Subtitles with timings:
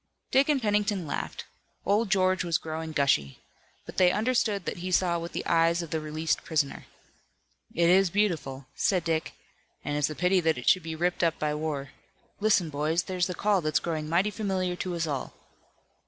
[0.31, 1.45] Dick and Pennington laughed.
[1.85, 3.37] Old George was growing gushy.
[3.85, 6.87] But they understood that he saw with the eyes of the released prisoner.
[7.75, 9.33] "It is beautiful," said Dick,
[9.85, 11.91] "and it's a pity that it should be ripped up by war.
[12.39, 15.35] Listen, boys, there's the call that's growing mighty familiar to us all!"